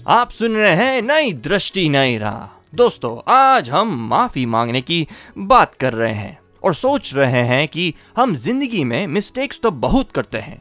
आप 0.00 0.30
सुन 0.30 0.52
रहे 0.52 0.74
हैं 0.74 1.02
नई 1.02 1.32
दृष्टि 1.44 1.88
नई 1.88 2.16
राह। 2.18 2.40
दोस्तों 2.74 3.16
आज 3.28 3.70
हम 3.70 3.96
माफ़ी 4.08 4.46
मांगने 4.46 4.80
की 4.80 5.06
बात 5.38 5.74
कर 5.74 5.92
रहे 5.94 6.12
हैं 6.12 6.38
और 6.64 6.74
सोच 6.74 7.12
रहे 7.14 7.42
हैं 7.44 7.66
कि 7.68 7.92
हम 8.16 8.34
ज़िंदगी 8.36 8.84
में 8.84 9.06
मिस्टेक्स 9.08 9.60
तो 9.62 9.70
बहुत 9.80 10.10
करते 10.10 10.38
हैं। 10.38 10.60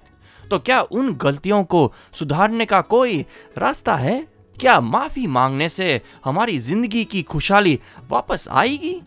तो 0.51 0.59
क्या 0.59 0.81
उन 0.81 1.13
गलतियों 1.15 1.63
को 1.63 1.91
सुधारने 2.13 2.65
का 2.65 2.81
कोई 2.81 3.25
रास्ता 3.57 3.95
है? 3.95 4.19
क्या 4.57 4.79
माफ़ी 4.81 5.25
मांगने 5.27 5.69
से 5.69 6.01
हमारी 6.25 6.57
ज़िंदगी 6.59 7.03
की 7.05 7.21
खुशहाली 7.23 7.79
वापस 8.11 8.47
आएगी? 8.51 9.01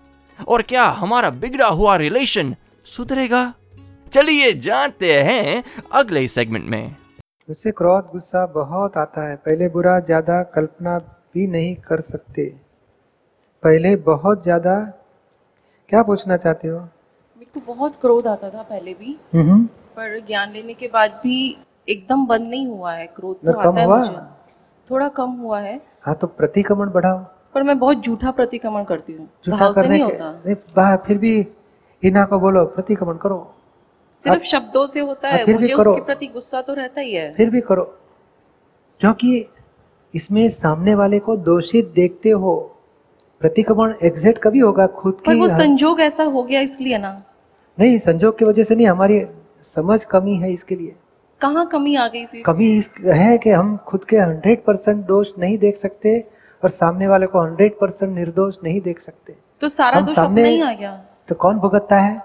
और 0.48 0.62
क्या 0.62 0.84
हमारा 0.90 1.30
बिगड़ा 1.30 1.68
हुआ 1.68 1.96
रिलेशन 1.96 2.54
सुधरेगा? 2.86 3.52
चलिए 4.12 4.52
जानते 4.52 5.12
हैं 5.22 5.62
अगले 5.92 6.26
सेगमेंट 6.28 6.64
में। 6.66 6.96
उससे 7.48 7.70
क्रोध 7.70 8.10
गुस्सा 8.12 8.44
बहुत 8.46 8.96
आता 8.96 9.28
है। 9.28 9.36
पहले 9.36 9.68
बुरा 9.68 9.98
ज़्यादा 10.00 10.42
कल्पना 10.54 10.98
भी 11.34 11.46
नहीं 11.46 11.74
कर 11.88 12.00
सकते। 12.00 12.44
पहले 13.62 13.94
बहुत 14.04 14.42
ज़्यादा 14.42 14.78
क्या 15.90 16.02
पूछना 16.02 16.36
चाहते 16.36 16.68
हो? 16.68 16.78
मेरे 16.78 17.60
को 17.60 17.74
बहुत 17.74 18.00
क्रोध 18.00 18.26
आता 18.26 18.50
था 18.50 18.62
पहले 18.62 18.94
भी। 18.94 19.16
हम्म। 19.34 19.68
पर 20.00 20.20
ज्ञान 20.20 20.52
लेने 20.52 20.74
के 20.74 20.86
बाद 20.86 21.10
भी 21.10 21.56
एकदम 21.88 22.26
बंद 22.26 22.50
नहीं 22.50 22.66
हुआ 22.66 22.92
है 22.92 23.06
क्रोध 23.06 23.36
तो 23.36 23.52
आता 23.52 23.80
है 23.80 23.86
मुझे। 23.88 24.12
थोड़ा 24.90 25.08
कम 25.08 25.30
हुआ 25.30 25.60
है। 25.60 25.80
हाँ 26.02 26.14
तो 26.14 26.26
प्रतिक्रमण 26.26 26.90
बढ़ाओ। 26.90 27.18
पर 27.54 27.62
मैं 27.62 27.78
बहुत 27.78 28.04
झूठा 28.04 28.30
प्रतिक्रमण 28.30 28.84
करती 28.84 29.12
हूँ। 29.12 29.28
भाव 29.48 29.72
से 29.72 29.88
नहीं 29.88 30.02
होता। 30.02 30.42
नहीं 30.46 30.96
फिर 30.96 31.18
भी 31.18 31.46
हिना 32.04 32.24
को 32.24 32.38
बोलो 32.38 32.64
प्रतिक्रमण 32.64 33.16
करो। 33.16 33.54
सिर्फ़ 34.14 34.42
शब्दों 34.42 34.86
से 34.86 35.00
होता 35.00 35.28
हाँ, 35.28 35.38
है 35.38 35.52
मुझे 35.52 35.72
उसके 35.72 36.00
प्रति 36.00 36.26
गुस्सा 36.26 36.62
तो 36.62 36.74
रहता 36.74 37.00
ही 37.00 37.14
है। 37.14 37.34
फिर 37.34 37.50
भी 37.50 37.60
करो। 37.60 37.84
क्योंकि 39.00 39.46
इसमें 40.14 40.48
सामने 40.48 40.94
वाले 40.94 41.18
को 41.18 41.36
दोषित 41.36 41.92
देखते 41.94 42.30
हो। 42.30 42.76
प्रतिक्रमण 43.40 43.94
एग्जिट 44.02 44.38
कभी 44.38 44.58
होगा? 44.58 44.86
खुद 44.86 45.14
पर 45.26 45.34
की 45.34 45.40
वो 45.40 45.48
संजोग 45.48 46.00
ऐसा 46.00 46.24
हो 46.24 46.42
गया 46.42 46.60
इसलिए 46.60 46.98
ना। 46.98 47.22
नहीं 47.78 47.98
संजोग 47.98 48.38
की 48.38 48.44
वजह 48.44 48.62
से 48.62 48.74
नहीं 48.74 48.86
हमारी 48.86 49.26
समझ 49.62 50.04
कमी 50.04 50.34
है 50.34 50.52
इसके 50.52 50.76
लिए। 50.76 50.96
कहाँ 51.40 51.66
कमी 51.66 51.96
आ 51.96 52.08
गई 52.08 52.26
फिर? 52.26 52.42
कमी 52.46 52.76
इस 52.76 52.94
है 53.04 53.38
कि 53.38 53.50
हम 53.50 53.76
खुद 53.76 54.04
के 54.04 54.18
हंड्रेड 54.18 54.64
परसेंट 54.64 55.06
दोष 55.06 55.32
नहीं 55.38 55.58
देख 55.58 55.76
सकते 55.76 56.24
और 56.62 56.68
सामने 56.68 57.06
वाले 57.06 57.26
को 57.26 57.40
हंड्रेड 57.40 57.78
परसेंट 57.78 58.14
निर्दोष 58.14 58.56
नहीं 58.64 58.80
देख 58.80 59.00
सकते। 59.00 59.36
तो 59.60 59.68
सारा 59.68 60.00
दोष 60.00 60.14
सामने- 60.14 60.54
अपना 60.54 60.68
ही 60.68 60.76
आ 60.76 60.78
गया। 60.78 61.04
तो 61.28 61.34
कौन 61.34 61.58
भुगतता 61.58 61.98
है? 61.98 62.22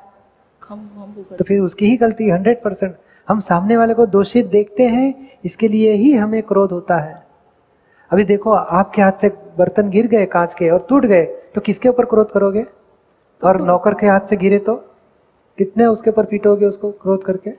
हम 0.69 0.89
हम 0.95 1.13
भुगत- 1.15 1.37
तो 1.37 1.43
फिर 1.43 1.59
उसकी 1.59 1.85
ही 1.85 1.97
गलती 1.97 2.29
हंड्रेड 2.29 2.63
परसेंट। 2.63 2.95
हम 3.29 3.39
सामने 3.39 3.77
वाले 3.77 3.93
को 3.93 4.05
दोषित 4.05 4.45
देखते 4.45 4.83
हैं 4.83 5.31
इसके 5.45 5.67
लिए 5.67 5.91
ही 5.91 6.13
हमें 6.13 6.43
क्रोध 6.43 6.71
होता 6.71 6.97
है। 6.97 7.23
अभी 8.11 8.23
देखो 8.23 8.51
आपके 8.51 9.01
हाथ 9.01 9.11
से 9.11 9.29
बर्तन 9.29 9.89
गिर 9.89 10.07
गए 10.07 10.25
कांच 10.25 10.53
के 10.53 10.69
और 10.69 10.85
टूट 10.89 11.05
गए 11.05 11.25
तो 11.55 11.61
किसके 11.61 11.89
ऊपर 11.89 12.05
क्रोध 12.05 12.31
करोगे? 12.31 12.65
और 13.43 13.61
नौकर 13.61 13.93
के 13.93 14.07
हाथ 14.07 14.19
से 14.19 14.37
गिरे 14.37 14.59
तो? 14.59 14.94
कितने 15.57 15.85
उसके 15.85 16.09
ऊपर 16.09 16.25
पीटोगे 16.25 16.65
उसको 16.65 16.91
क्रोध 16.91 17.23
करके? 17.23 17.49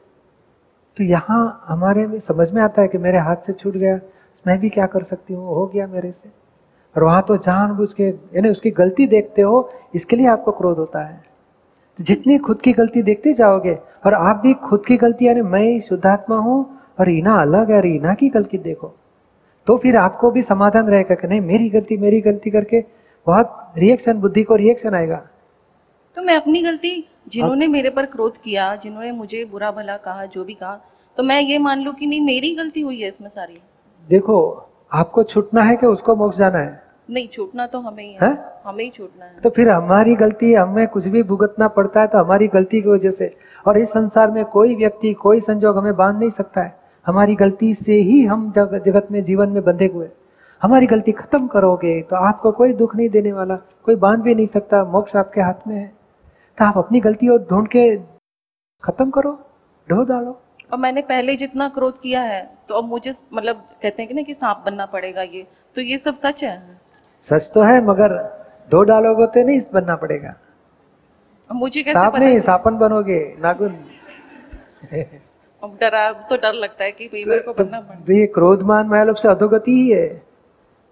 तो 0.97 1.05
यहाँ 1.05 1.65
हमारे 1.67 2.07
में 2.07 2.21
समझ 2.21 2.53
में 2.53 2.62
आता 2.62 2.83
है 2.83 2.88
कि 2.88 2.99
मेरे 2.99 3.19
हाथ 3.19 3.37
से 3.37 3.53
छूट 3.53 3.73
गया। 3.73 4.00
मैं 4.47 4.61
भी 4.61 4.69
क्या 4.69 4.87
कर 4.87 5.03
सकती 5.03 5.35
हूँ? 5.35 5.47
हो 5.47 5.67
गया 5.67 5.87
मेरे 5.87 6.12
से। 6.12 6.29
और 6.97 7.05
वहाँ 7.05 7.23
तो 7.23 7.37
जानबूझ 7.37 7.93
के, 7.93 8.05
यानी 8.09 8.49
उसकी 8.49 8.71
गलती 8.71 9.07
देखते 9.07 9.43
हो, 9.43 9.71
इसके 9.95 10.17
लिए 10.17 10.26
आपको 10.26 10.53
क्रोध 10.53 10.79
होता 10.79 11.00
है। 11.00 11.23
तो 11.99 12.05
जितनी 12.05 12.38
खुद 12.38 12.61
की 12.61 12.73
गलती 12.73 13.03
देखते 13.03 13.33
जाओगे, 13.33 13.79
और 14.07 14.15
आप 14.15 14.37
भी 14.37 14.55
खुद 14.55 14.87
की 14.87 14.97
गलती, 14.97 15.26
यानी 15.26 15.43
मैं 15.43 15.81
शुद्धात्मा 15.81 16.37
हूँ, 16.37 16.79
और 17.00 17.07
रीना 17.07 17.35
अलग 17.35 17.71
है, 17.71 17.76
और 17.76 17.83
रीना 17.83 18.15
की 18.15 18.29
गलती 18.29 18.59
देखो। 18.59 18.95
तो 19.67 19.76
फिर 19.76 19.97
आपको 19.97 20.31
भी 20.31 20.43
समाधान 20.43 20.87
रहेगा 20.87 21.15
कि 21.15 21.29
नहीं, 21.29 21.41
मेरी 21.41 21.71
गलती 21.71 21.97
मेरी 21.97 22.21
गलती 22.21 22.50
करके 22.50 22.85
बहुत 23.26 23.73
रिएक्शन 23.79 24.12
बुद्धि 24.12 24.43
को 24.43 24.57
रिएक्शन 24.57 24.95
आएगा। 24.95 25.26
तो 26.16 26.23
मैं 26.23 26.35
अपनी 26.37 26.61
गलती 26.62 26.90
जिन्होंने 27.28 27.66
मेरे 27.66 27.90
पर 27.90 28.06
क्रोध 28.06 28.37
किया 28.37 28.75
जिन्होंने 28.76 29.11
मुझे 29.12 29.44
बुरा 29.44 29.70
भला 29.70 29.96
कहा 29.96 30.25
जो 30.25 30.44
भी 30.44 30.54
कहा 30.54 30.80
तो 31.18 31.23
मैं 31.23 31.40
ये 31.40 31.58
मान 31.58 31.80
लू 31.80 31.92
कि 31.92 32.06
नहीं 32.06 32.20
मेरी 32.20 32.54
गलती 32.54 32.80
हुई 32.80 33.00
है 33.00 33.08
इसमें 33.08 33.28
सारी। 33.28 33.58
देखो 34.08 34.38
आपको 34.92 35.23
छूटना 35.23 35.62
है 35.62 35.76
कि 35.76 35.87
उसको 35.87 36.14
मोक्ष 36.16 36.37
जाना 36.37 36.58
है? 36.58 36.82
नहीं 37.11 37.28
छूटना 37.28 37.66
तो 37.66 37.80
हमें 37.80 38.02
ही 38.04 38.12
है, 38.12 38.18
है? 38.23 38.61
हमें 38.64 38.85
ही 38.85 38.90
छूटना 38.90 39.25
है। 39.25 39.40
तो 39.40 39.50
फिर 39.50 39.68
हमारी 39.70 40.14
गलती 40.14 40.52
हमें 40.54 40.87
कुछ 40.88 41.06
भी 41.06 41.23
भुगतना 41.23 41.68
पड़ता 41.68 42.00
है 42.00 42.06
तो 42.06 42.18
हमारी 42.18 42.49
गलती 42.49 42.80
की 42.82 42.88
वजह 42.88 43.11
से। 43.11 43.35
और 43.66 43.78
इस 43.78 43.88
संसार 43.88 44.30
में 44.30 44.44
कोई 44.46 44.75
व्यक्ति 44.75 45.12
कोई 45.14 45.40
संजोग 45.40 45.78
हमें 45.78 45.96
बाँध 45.96 46.18
नहीं 46.18 46.30
सकता 46.30 46.62
है। 46.62 46.75
हमारी 47.06 47.35
गलती 47.35 47.75
से 47.75 48.00
ही 48.00 48.25
हम 48.25 48.50
जग, 48.52 48.80
जगत 48.87 49.08
में 49.11 49.23
जीवन 49.25 49.49
में 49.49 49.62
बंधे 49.64 49.90
हुए। 49.94 50.08
हमारी 50.62 50.87
गलती 50.87 51.12
खत्म 51.12 51.46
करोगे 51.46 52.00
तो 52.02 52.16
आपको 52.18 52.52
कोई 52.52 52.73
दुख 52.73 52.96
नहीं 52.96 53.08
देने 53.08 53.32
वाला 53.32 53.56
कोई 53.85 53.96
बाँध 53.96 54.20
भी 54.20 54.35
नहीं 54.35 54.46
सकता 54.49 54.85
मोक्ष 54.85 55.16
आपके 55.16 55.40
हाथ 55.40 55.68
में 55.68 55.76
है। 55.76 55.90
तो 56.59 56.65
आप 56.65 56.79
अपनी 56.79 57.01
गलती 57.01 57.29
और 57.29 57.39
ढूंढ 57.51 57.67
के 57.69 57.85
खत्म 58.85 59.11
करो 59.11 59.33
ढो 59.89 60.03
डालो। 60.05 60.41
और 60.73 60.79
मैंने 60.79 61.03
पहले 61.05 61.37
जितना 61.37 61.69
क्रोध 61.69 62.01
किया 62.01 62.21
है 62.23 62.41
तो 62.69 62.75
अब 62.75 62.85
मुझे 62.85 63.13
मतलब 63.33 63.57
कहते 63.83 64.03
हैं 64.03 64.09
कि 64.09 64.15
ना 64.15 64.23
कि 64.23 64.35
सांप 64.35 64.63
बनना 64.67 64.87
पड़ेगा 64.87 65.23
ये। 65.25 65.47
तो 65.77 65.81
ये 65.83 65.99
सब 65.99 66.15
सच 66.17 66.45
है? 66.45 66.57
सच 67.25 67.51
तो 67.55 67.63
है 67.63 67.81
मगर 67.85 68.15
दो 68.71 68.83
डालोगे 68.85 69.27
तो 69.29 69.47
नहीं 69.47 69.61
बनना 69.73 69.97
पड़ेगा। 69.97 70.35
मुझे 71.51 71.83
कैसे 71.83 71.93
सांप 71.93 72.17
नहीं? 72.17 72.39
सापन 72.41 72.77
बनोगे 72.79 73.19
नागुन। 73.41 73.75
अब 75.63 75.77
डरा 75.81 76.11
तो 76.31 76.37
डर 76.37 76.53
लगता 76.55 76.85
है 76.85 76.91
कि 76.93 77.07
भाई 77.07 77.25
मेरे 77.25 77.41
को 77.43 77.53
बनना 77.55 77.81
पड़ेगा 77.81 78.05
तो 78.07 78.13
ये 78.13 78.27
क्रोधमान 78.29 78.87
महलों 78.89 79.15
से 79.15 79.29
अधोगति 79.29 79.73
ही 79.73 79.89
है। 79.91 80.09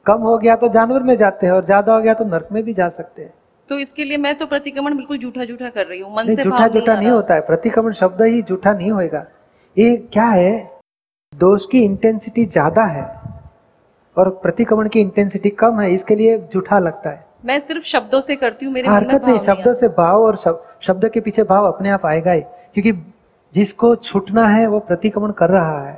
कम 0.06 0.20
हो 0.22 0.36
गया 0.38 0.56
तो 0.56 0.68
जानवर 0.70 1.02
में 1.02 1.16
जाते 1.16 1.46
हैं 1.46 1.52
और 1.52 1.64
ज़्यादा 1.64 1.94
हो 1.94 2.00
गया 2.02 2.14
तो 2.14 2.24
नर्क 2.26 2.48
में 2.52 2.62
भी 2.62 2.74
जा 2.74 2.88
सकते 2.90 3.22
हैं। 3.22 3.32
तो 3.68 3.78
इसके 3.78 4.04
लिए 4.04 4.16
मैं 4.16 4.34
तो 4.34 4.46
प्रतिक्रमण 4.46 4.96
बिल्कुल 4.96 5.18
झूठा 5.18 5.44
झूठा 5.44 5.68
कर 5.70 5.86
रही 5.86 6.00
हूँ 6.00 6.14
मन 6.16 6.34
से 6.34 6.42
झूठा 6.42 6.66
झूठा 6.68 6.94
नहीं 6.94 7.10
होता 7.10 7.34
है 7.34 7.40
प्रतिक्रमण 7.42 7.92
शब्द 7.94 8.22
ही 8.22 8.42
झूठा 8.42 8.72
नहीं 8.72 8.90
होएगा। 8.90 9.24
ये 9.76 9.96
क्या 10.12 10.26
है? 10.26 10.52
दोष 11.32 11.66
की 11.66 11.82
इंटेंसिटी 11.82 12.44
ज़्यादा 12.46 12.84
है 12.86 13.04
और 14.16 14.28
प्रतिक्रमण 14.42 14.88
की 14.88 15.00
इंटेंसिटी 15.00 15.50
कम 15.52 15.80
है 15.80 15.92
इसके 15.92 16.14
लिए 16.14 16.38
झूठा 16.52 16.78
लगता 16.78 17.10
है। 17.10 17.24
मैं 17.44 17.58
सिर्फ़ 17.60 17.84
शब्दों 17.84 18.20
से 18.20 18.36
करती 18.36 18.66
हूँ 18.66 18.72
मेरे 18.74 18.88
हरकत 18.88 19.14
नहीं 19.14 19.26
नहीं 19.26 19.38
शब्द 19.38 19.74
से 19.76 19.88
भाव 19.96 20.22
और 20.22 20.36
शब्द 20.36 21.08
के 21.14 21.20
पीछे 21.20 21.42
भाव 21.44 21.66
अपने 21.66 21.90
आप 21.90 22.06
आएगा 22.06 22.32
ही 22.32 22.40
क्योंकि 22.40 22.92
जिसको 23.54 23.94
छूटना 23.96 24.46
है 24.48 24.66
वो 24.66 24.78
प्रतिक्रमण 24.82 25.32
कर 25.32 25.50
रहा 25.50 25.86
है। 25.86 25.94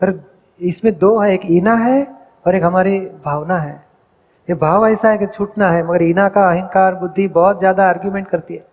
पर 0.00 0.12
इसमें 0.60 0.92
दो 0.98 1.18
है 1.18 1.32
एक 1.34 1.40
ईना 1.50 1.74
है 1.76 2.02
और 2.46 2.56
एक 2.56 2.62
हमारी 2.62 2.98
भावना 3.24 3.58
है। 3.58 3.74
ये 4.48 4.54
भाव 4.56 4.86
ऐसा 4.86 5.10
है 5.10 5.18
कि 5.18 5.26
छूटना 5.26 5.70
है 5.70 5.82
मगर 5.82 6.02
ईना 6.02 6.28
का 6.28 6.48
अहंकार 6.50 6.94
बुद्धि 6.94 7.26
बहुत 7.30 7.58
ज़्यादा 7.58 7.88
आर्ग्यूमेंट 7.88 8.28
करती 8.28 8.54
है। 8.54 8.64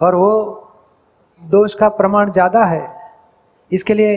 और 0.00 0.14
वो 0.14 0.32
दोष 1.42 1.74
का 1.74 1.88
प्रमाण 1.90 2.30
ज़्यादा 2.32 2.64
है। 2.64 2.88
इसके 3.70 3.94
लिए 3.94 4.16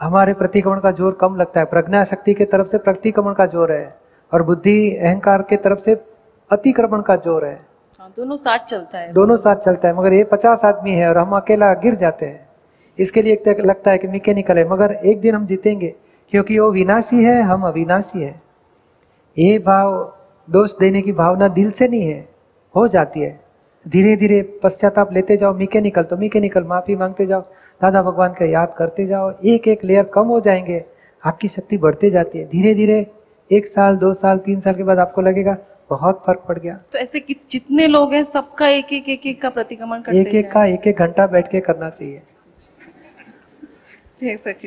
हमारे 0.00 0.32
प्रतिक्रमण 0.34 0.80
का 0.80 0.90
ज़ोर 0.92 1.16
कम 1.20 1.36
लगता 1.36 1.60
है। 1.60 1.66
प्रज्ञा 1.66 2.02
शक्ति 2.04 2.34
के 2.34 2.44
तरफ़ 2.46 2.66
से 2.66 2.78
प्रतिक्रमण 2.78 3.34
का 3.34 3.46
ज़ोर 3.46 3.72
है 3.72 3.96
और 4.32 4.42
बुद्धि 4.42 4.96
अहंकार 4.96 5.42
के 5.42 5.56
तरफ़ 5.58 5.78
से 5.78 5.94
अतिक्रमण 6.50 7.02
का 7.02 7.16
ज़ोर 7.18 7.44
है। 7.44 7.54
हाँ, 7.98 8.12
दोनों 8.16 8.36
साथ 8.36 8.58
चलता 8.60 8.98
है। 8.98 9.12
दोनों 9.12 9.36
साथ 9.36 9.56
चलता 9.56 9.88
है 9.88 9.96
मगर 9.96 10.12
ये 10.12 10.24
पचास 10.24 10.64
आदमी 10.64 10.94
है 10.94 11.08
और 11.08 11.18
हम 11.18 11.36
अकेला 11.36 11.72
गिर 11.76 11.94
जाते 11.96 12.26
हैं। 12.26 12.46
इसके 12.98 13.22
लिए 13.22 13.32
एक 13.34 13.60
लगता 13.60 13.90
है 13.90 13.98
कि 13.98 14.08
मैकेनिकल 14.08 14.58
है 14.58 14.68
मगर 14.68 14.92
एक 14.92 15.20
दिन 15.20 15.34
हम 15.34 15.46
जीतेंगे 15.46 15.94
क्योंकि 16.32 16.58
वो 16.58 16.70
विनाशी 16.72 17.24
है 17.24 17.40
हम 17.42 17.66
अविनाशी 17.66 18.20
है। 18.20 18.40
ये 19.38 19.58
भाव 19.58 19.92
दोष 20.48 20.72
देने 20.78 21.00
की 21.02 21.12
भावना 21.12 21.48
दिल 21.48 21.70
से 21.70 21.86
नहीं 21.88 22.06
है 22.06 22.28
हो 22.74 22.86
जाती 22.88 23.20
है। 23.20 23.38
धीरे 23.86 24.14
धीरे 24.16 24.40
पश्चाताप 24.62 25.12
लेते 25.12 25.36
जाओ 25.36 25.54
मैकेनिकल 25.54 26.02
तो 26.02 26.16
मैकेनिकल 26.16 26.64
माफ़ी 26.64 26.96
मांगते 26.96 27.26
जाओ 27.26 27.40
दादा 27.80 28.02
भगवान 28.02 28.32
का 28.32 28.44
याद 28.44 28.74
करते 28.78 29.06
जाओ 29.06 29.30
एक 29.44 29.68
एक 29.68 29.84
लेयर 29.84 30.04
कम 30.04 30.26
हो 30.28 30.40
जाएँगे 30.40 30.84
आपकी 31.24 31.48
शक्ति 31.48 31.78
बढ़ते 31.78 32.10
जाती 32.10 32.38
है। 32.38 32.44
धीरे 32.46 32.74
धीरे 32.74 33.06
एक 33.50 33.66
साल 33.66 33.96
दो 33.96 34.12
साल 34.14 34.38
तीन 34.38 34.60
साल 34.60 34.74
के 34.74 34.82
बाद 34.82 34.98
आपको 34.98 35.22
लगेगा 35.22 35.56
बहुत 35.90 36.22
फ़र्क 36.26 36.44
पड़ 36.48 36.58
गया। 36.58 36.74
तो 36.92 36.98
ऐसे 36.98 37.20
कि 37.20 37.36
जितने 37.50 37.86
लोग 37.86 38.12
हैं 38.14 38.22
सबका 38.24 38.68
एक 38.68 38.92
एक 38.92 39.08
एक 39.08 39.26
एक 39.26 39.40
का 39.42 39.50
प्रतिक्रमण 39.50 40.00
करते 40.00 40.20
एक 40.20 40.34
एक 40.34 40.50
का 40.52 40.64
एक 40.64 40.86
एक 40.86 40.98
घंटा 40.98 41.26
बैठ 41.26 41.50
के 41.50 41.60
करना 41.60 41.90
चाहिए। 41.90 42.22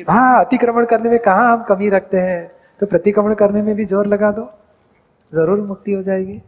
हाँ 0.08 0.44
अतिक्रमण 0.44 0.84
करने 0.84 1.10
में 1.10 1.18
कहा 1.18 1.52
हम 1.52 1.62
कमी 1.62 1.88
रखते 1.88 2.18
हैं? 2.20 2.50
तो 2.80 2.86
प्रतिक्रमण 2.86 3.34
करने 3.34 3.62
में 3.62 3.74
भी 3.74 3.84
ज़ोर 3.84 4.06
लगा 4.06 4.30
दो। 4.32 4.50
ज़रूर 5.32 5.60
मुक्ति 5.60 5.92
हो 5.92 6.02
जाएगी। 6.02 6.40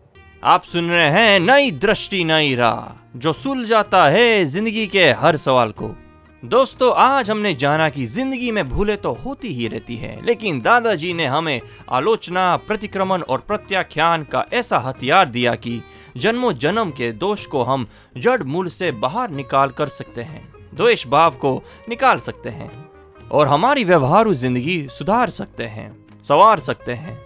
आप 0.42 0.62
सुन 0.62 0.88
रहे 0.90 1.08
हैं 1.10 1.38
नई 1.40 1.70
दृष्टि, 1.72 2.24
नई 2.24 2.54
राह, 2.54 3.18
जो 3.18 3.32
सुलझाता 3.32 4.04
है 4.04 4.44
ज़िंदगी 4.44 4.86
के 4.86 5.10
हर 5.12 5.36
सवाल 5.36 5.70
को। 5.72 5.94
दोस्तों, 6.42 6.92
आज 6.94 7.30
हमने 7.30 7.54
जाना 7.54 7.88
कि 7.88 8.04
ज़िंदगी 8.06 8.50
में 8.50 8.68
भूले 8.68 8.96
तो 8.96 9.12
होती 9.14 9.52
ही 9.54 9.68
रहती 9.68 9.96
है, 9.96 10.20
लेकिन 10.24 10.60
दादाजी 10.60 11.12
ने 11.12 11.26
हमें 11.26 11.60
आलोचना, 11.90 12.56
प्रतिक्रमण 12.56 13.22
और 13.22 13.44
प्रत्याख्यान 13.48 14.24
का 14.24 14.44
ऐसा 14.52 14.78
हथियार 14.78 15.28
दिया 15.28 15.54
कि 15.54 15.80
जन्मों 16.16 16.52
जन्म 16.54 16.90
के 16.90 17.12
दोष 17.14 17.46
को 17.46 17.62
हम 17.62 17.86
जड़ 18.16 18.42
मूल 18.42 18.68
से 18.68 18.90
बाहर 18.92 19.30
निकाल 19.32 19.70
कर 19.70 19.88
सकते 19.90 20.22
हैं, 20.22 20.48
द्वेष 20.74 21.06
भाव 21.06 21.30
को 21.36 21.60
निकाल 21.88 22.18
सकते 22.20 22.48
हैं, 22.50 22.70
और 23.32 23.46
हमारी 23.48 23.84
व्यवहारु 23.84 24.34
ज़िंदगी 24.34 24.86
सुधार 24.88 25.30
सकते 25.32 25.64
हैं, 25.66 25.90
संवार 26.24 26.58
सकते 26.60 26.92
हैं। 26.92 27.18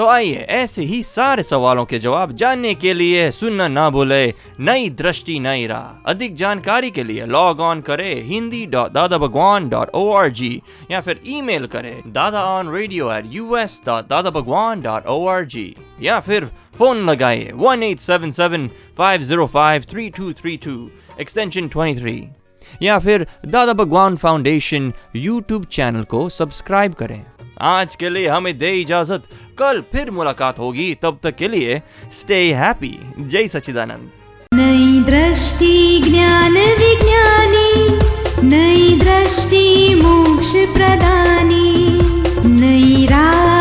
तो 0.00 0.06
आइए, 0.06 0.34
ऐसे 0.34 0.82
ही 0.82 1.02
सारे 1.04 1.42
सवालों 1.42 1.84
के 1.84 1.98
जवाब 1.98 2.30
जानने 2.32 2.74
के 2.74 2.92
लिए 2.94 3.30
सुनना 3.30 3.66
ना 3.68 3.88
भूले, 3.90 4.32
नई 4.60 4.88
दृष्टि, 4.90 5.38
नई 5.40 5.66
राह। 5.66 6.10
अधिक 6.10 6.36
जानकारी 6.36 6.90
के 6.90 7.02
लिए 7.04 7.26
लॉग 7.26 7.60
ऑन 7.60 7.80
करे 7.80 8.14
Hindi 8.26 8.64
dot 8.66 8.92
Dada 8.92 9.18
Bhagwan 9.18 9.68
dot 9.68 9.90
O 9.94 10.08
R 10.12 10.28
G 10.38 10.50
या 10.90 11.00
फिर 11.00 11.20
ईमेल 11.26 11.66
करे 11.74 11.92
Dada 12.06 12.44
on 12.46 12.72
radio 12.74 13.12
at 13.12 13.24
U 13.32 13.56
S 13.56 13.80
dot 13.86 14.08
Dada 14.08 14.30
Bhagwan 14.30 14.82
dot 14.82 15.06
O 15.06 15.26
R 15.28 15.44
G 15.44 15.74
या 16.02 16.20
फिर 16.20 16.48
फ़ोन 16.78 17.04
लगाइए 17.10 17.50
one 17.56 17.82
eight 17.82 18.00
seven 18.00 18.30
seven 18.30 18.68
five 18.98 19.22
zero 19.22 19.46
five 19.54 19.84
three 19.90 20.08
two 20.16 20.32
three 20.40 20.56
two 20.64 20.76
extension 21.20 21.68
twenty 21.68 22.00
three 22.00 22.22
या 22.82 22.98
फिर 22.98 23.26
Dada 23.46 23.72
Bhagwan 23.74 24.16
foundation 24.16 24.92
YouTube 25.16 25.64
channel 25.66 26.04
को 26.04 26.28
subscribe 26.30 26.94
करें। 26.94 27.22
आज 27.60 27.96
के 27.96 28.10
लिए 28.10 28.28
हमें 28.28 28.58
दे 28.58 28.70
इजाज़त। 28.72 29.22
कल 29.58 29.80
फिर 29.92 30.10
मुलाकात 30.10 30.58
होगी, 30.58 30.94
तब 31.02 31.18
तक 31.22 31.36
के 31.36 31.48
लिए 31.48 31.82
स्टे 32.12 32.42
हैप्पी 32.54 32.98
जय 33.18 33.48
सचिदानंद 33.48 34.10
नई 34.54 35.02
दृष्टि, 35.02 36.00
ज्ञान 36.00 36.52
विज्ञानी। 36.52 37.88
नई 38.48 38.98
दृष्टि, 38.98 39.94
मोक्ष 39.94 40.52
प्रदानी। 40.74 42.00
नई 42.60 43.06
राह 43.06 43.59